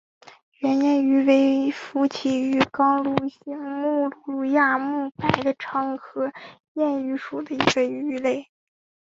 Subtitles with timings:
[0.61, 6.31] 圆燕鱼为辐鳍鱼纲鲈形目鲈亚目白鲳科
[6.73, 8.49] 燕鱼属的一种鱼类。